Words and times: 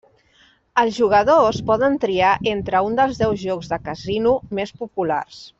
Els 0.83 0.95
jugadors 0.99 1.59
poden 1.67 1.99
triar 2.07 2.31
entre 2.53 2.83
un 2.89 2.99
dels 3.03 3.23
deu 3.23 3.39
jocs 3.45 3.73
de 3.75 3.83
casino 3.91 4.37
més 4.61 4.77
populars. 4.83 5.49